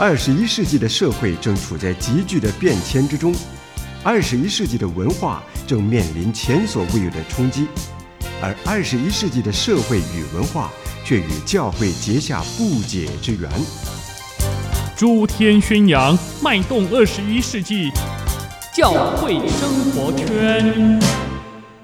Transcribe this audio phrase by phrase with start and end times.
[0.00, 3.34] 二十一世纪的社会正处在急剧的变迁之中，
[4.02, 7.68] 二十一世纪的文化正面临前所未有的冲击，
[8.40, 10.70] 而二十一世纪的社会与文化
[11.04, 13.50] 却与教会结下不解之缘。
[14.96, 17.90] 诸天宣扬，脉动二十一世纪
[18.72, 20.98] 教会生活圈。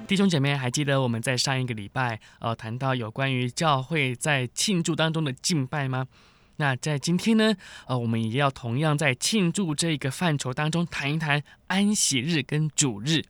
[0.06, 6.06] 弟兄姐妹，还记得我们在上一个礼拜呃谈到有关于教会在庆祝当中的敬拜吗？
[6.56, 7.55] 那在今天呢，
[7.87, 13.23] 呃，我们也要同样在庆祝这个范畴当中谈一谈安息日跟主日。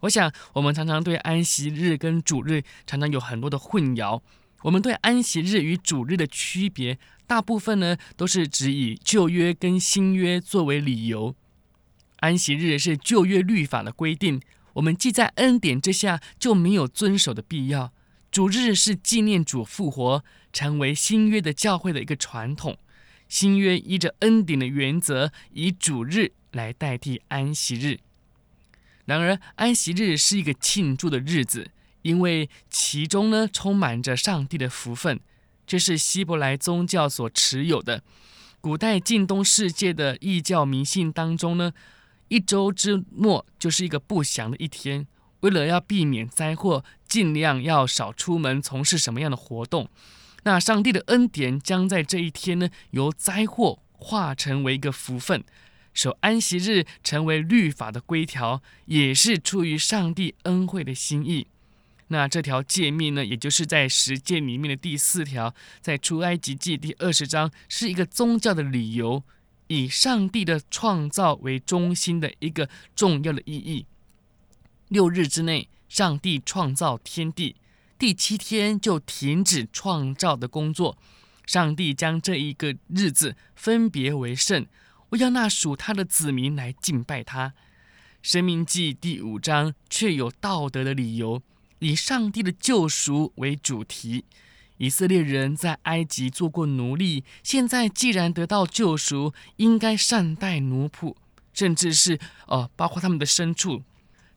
[0.00, 4.20] 我想，我们常常对安息日跟主日常常有很多的混淆。
[4.62, 11.34] 我们对安息日与主日的区别，大部分呢都是指以旧约跟新约作为理由。
[12.20, 14.40] 安息日是旧约律法的规定，
[14.72, 17.92] 我们既在恩典之下，就没有遵守的必要。
[18.34, 22.76] 主日是纪念主复活，成为新约的教会的一个传统。
[23.28, 28.00] 新约依着恩典的原则，以主日来代替安息日。
[29.04, 31.70] 然而，安息日是一个庆祝的日子，
[32.02, 35.20] 因为其中呢充满着上帝的福分。
[35.64, 38.02] 这是希伯来宗教所持有的。
[38.60, 41.72] 古代近东世界的异教迷信当中呢，
[42.26, 45.06] 一周之末就是一个不祥的一天。
[45.40, 46.82] 为了要避免灾祸，
[47.14, 49.88] 尽量要少出门从事什么样的活动。
[50.42, 55.44] 那上帝的恩典将在这一天呢，由灾祸化成为一个福分。
[55.92, 61.46] 守安息日成为律法的规条，也是出于上帝恩惠的心意。
[62.08, 69.22] 那这条诫命呢，也就是在十诫里面的第四条，在出埃及记第二十章，是一个宗教的理由，
[69.68, 73.86] 以上帝的创造为中心的一个重要的意义。
[74.88, 77.56] 六日之内，上帝创造天地，
[77.98, 80.96] 第七天就停止创造的工作。
[81.46, 84.66] 上帝将这一个日子分别为圣，
[85.10, 87.52] 我要那属他的子民来敬拜他。
[88.22, 91.42] 申命记第五章却有道德的理由，
[91.80, 94.24] 以上帝的救赎为主题。
[94.78, 101.14] 以色列人在埃及做过奴隶，现在既然得到救赎，应该善待奴仆，
[101.52, 103.82] 甚至是呃，包括他们的牲畜。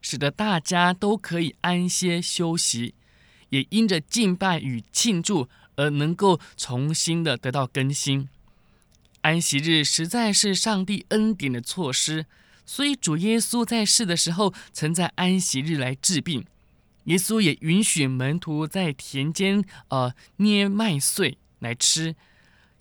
[0.00, 2.94] 使得大家都可以安歇休息，
[3.50, 8.28] 也因着敬拜与庆祝而能够重新的得到更新。
[9.22, 12.26] 安息日实在是上帝恩典的措施，
[12.64, 16.46] 所以主耶稣在世的时候曾在安息日来治病。
[17.04, 22.14] 耶稣也允许门徒在田间呃捏麦穗来吃。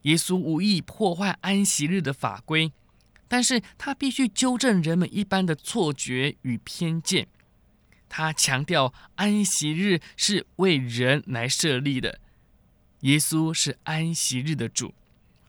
[0.03, 2.71] 耶稣无意破坏安息日的法规。
[3.27, 7.27] 但是他必须纠正人们一般的错觉与偏见。
[8.09, 12.19] 他强调安息日是为人来设立的，
[13.01, 14.93] 耶稣是安息日的主，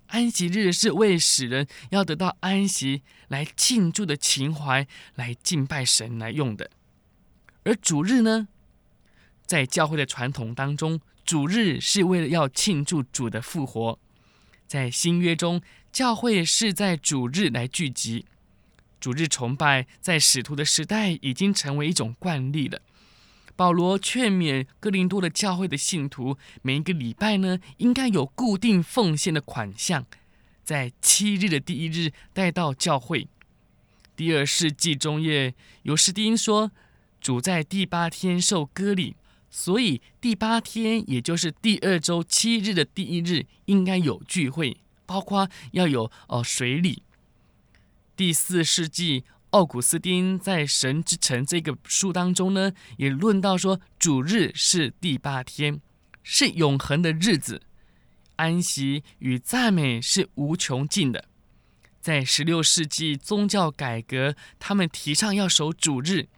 [0.08, 6.70] 安息日是为使人要得到安息来庆祝的情怀来敬拜神来用的。
[7.62, 8.48] 而主日呢，
[9.46, 13.98] 在教会的传统当中，主日是为了要庆祝主的复活。
[14.68, 18.26] 在新约中，教会是在主日来聚集，
[19.00, 22.82] 主日崇拜在使徒的时代已经成为一种惯例了。
[23.56, 30.04] 保罗劝勉哥林多的教会的信徒，每一个礼拜呢，应该有固定奉献的款项，
[30.62, 33.26] 在七日的第一日带到教会。
[34.14, 35.54] 第二世纪中叶，
[35.84, 36.70] 犹斯丁说，
[37.22, 39.16] 主在第八天受割礼。
[39.50, 44.76] 所以第八天，也就是第二周七日的第一日，应该有聚会，
[45.06, 47.02] 包括要有哦水礼。
[48.14, 55.80] 第四世纪，奥古斯丁在《神之城》这个书当中呢，也论到说，主日是第八天，
[56.22, 57.62] 是永恒的日子，
[58.36, 61.24] 安息与赞美是无穷尽的。
[62.00, 66.28] 在十六世纪宗教改革，他们提倡要守主日。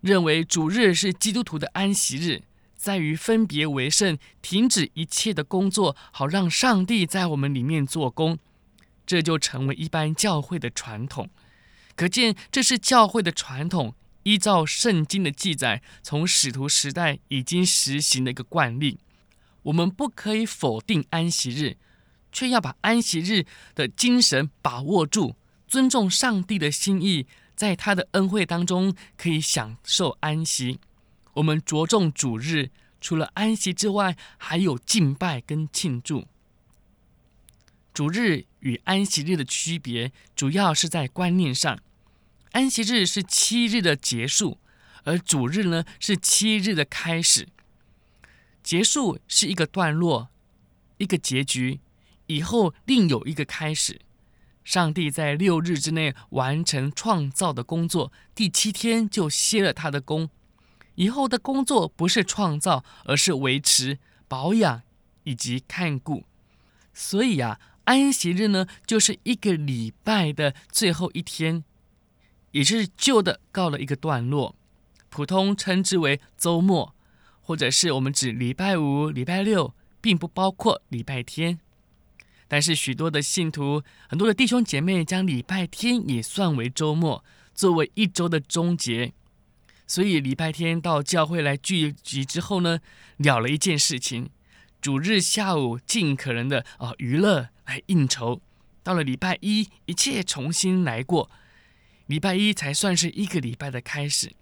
[0.00, 2.42] 认为主日是基督徒的安息日，
[2.74, 8.38] 在于分别为圣，停止一切的工作，好让上帝在我们里面做工，
[9.04, 11.28] 这就成为一般教会的传统。
[11.94, 18.98] 可见这是教会的传统，依照圣经的记载，从使徒时代已经实行的一个惯例。
[19.64, 21.76] 我们不可以否定安息日，
[22.32, 23.44] 却要把安息日
[23.74, 25.36] 的精神把握住，
[25.68, 27.26] 尊重上帝的心意。
[27.60, 30.80] 在他的恩惠当中，可以享受安息。
[31.34, 32.70] 我们着重主日，
[33.02, 36.26] 除了安息之外，还有敬拜跟庆祝。
[37.92, 41.78] 主日与安息日的区别，主要是在观念上。
[42.52, 44.56] 安息日是七日的结束，
[45.04, 47.46] 而主日呢，是七日的开始。
[48.62, 50.30] 结束是一个段落，
[50.96, 51.80] 一个结局，
[52.26, 54.00] 以后另有一个开始。
[54.70, 60.30] 上帝在六日之内完成创造的工作，第七天就歇了他的工。
[60.94, 64.82] 以后的工作不是创造，而是维持、保养
[65.24, 66.22] 以及看顾。
[66.94, 71.64] 所以啊，安息日呢，就是一个礼拜的最后一天，
[72.52, 74.54] 也是旧的告了一个段落，
[75.08, 76.94] 普通称之为周末，
[77.40, 81.58] 或者是我们指礼拜五、礼拜六，并不包括礼拜天。
[82.50, 87.24] 但是许多的信徒，很多的弟兄姐妹将礼拜天也算为周末，
[87.54, 89.12] 作为一周的终结。
[89.86, 92.80] 所以礼拜天到教会来聚集之后呢，
[93.18, 94.30] 了了一件事情：
[94.80, 98.42] 主日下午尽可能的啊娱乐来应酬。
[98.82, 101.30] 到了礼拜一，一切重新来过，
[102.06, 104.32] 礼拜一才算是一个礼拜的开始。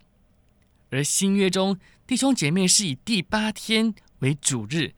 [0.89, 4.95] 而新约中弟兄姐妹是以第八天为主日，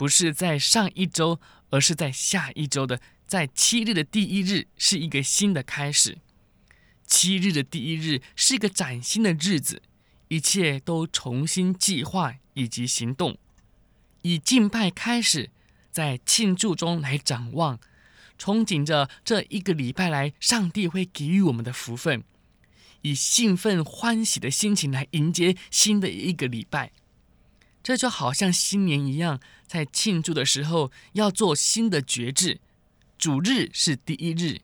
[0.00, 1.38] 不是在上一周。
[1.72, 6.18] 而是在下一周的，在七日的第一日是一个新的开始。
[7.06, 9.80] 七日的第一日是一个崭新的日子，
[10.26, 13.38] 一切都重新计划以及行动。
[14.22, 15.50] 以敬拜开始，
[15.92, 17.78] 在庆祝中来展望，
[18.36, 22.24] 憧憬着这一个礼拜来上帝会给予我们的福分，
[23.02, 26.90] 以兴奋欢喜的心情来迎接新的一个礼拜。
[27.90, 32.60] 这就好像新年一样，在庆祝的时候要做新的决志。
[33.18, 34.60] 主日是第一日，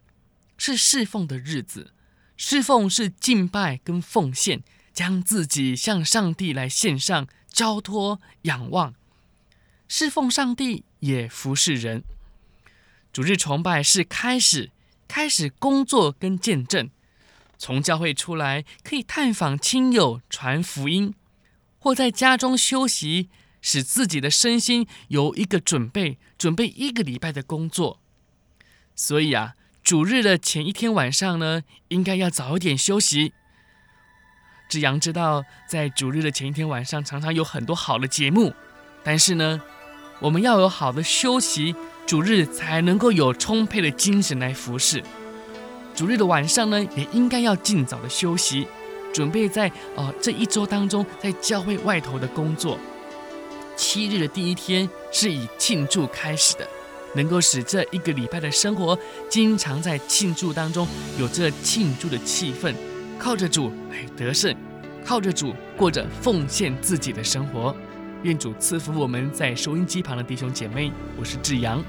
[0.56, 1.90] 是侍奉的日子。
[2.36, 4.62] 侍奉是敬拜跟奉献，
[4.92, 8.94] 将自己向上帝来献上，交托仰望，
[9.88, 12.04] 侍奉上帝也服侍人。
[13.12, 14.70] 主日崇拜是开始，
[15.08, 16.88] 开始工作跟见证。
[17.58, 21.12] 从教会出来，可以探访亲友，传福音。
[21.86, 23.28] 或在家中休息，
[23.62, 28.00] 使自己的身心有一个准备，准备一个礼拜的工作。
[28.96, 29.54] 所以啊，
[29.84, 33.34] 主日的前一天晚上呢，应该要早一点休息。
[34.68, 38.52] 志扬知道，在主日的前一天晚上，常常有很多好的节目，
[39.04, 39.62] 但是呢，
[40.18, 45.04] 我们要有好的休息，主日才能够有充沛的精神来服侍。
[45.94, 48.66] 主日的晚上呢，也应该要尽早的休息。
[49.16, 52.78] 准备在呃这一周当中，在教会外头的工作。
[53.74, 56.68] 七日的第一天是以庆祝开始的，
[57.14, 58.98] 能够使这一个礼拜的生活
[59.30, 60.86] 经常在庆祝当中
[61.18, 62.74] 有这庆祝的气氛，
[63.18, 64.54] 靠着主来得胜，
[65.02, 67.74] 靠着主过着奉献自己的生活。
[68.22, 71.82] 愿主赐福我们在收音机旁的弟兄姐妹，我是志阳。